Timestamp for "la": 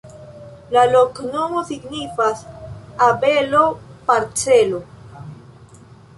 0.75-0.85